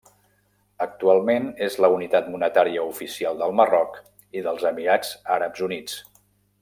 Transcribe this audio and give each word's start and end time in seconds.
Actualment 0.85 1.43
és 1.65 1.75
la 1.85 1.91
unitat 1.97 2.31
monetària 2.35 2.85
oficial 2.93 3.37
del 3.43 3.53
Marroc 3.61 4.01
i 4.41 4.45
dels 4.49 4.67
Emirats 4.71 5.13
Àrabs 5.37 5.67
Units. 5.69 6.01